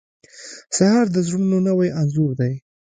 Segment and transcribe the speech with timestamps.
[0.75, 2.53] سهار د زړونو نوی انځور دی.